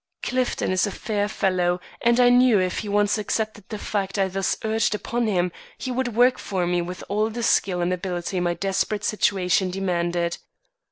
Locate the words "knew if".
2.29-2.79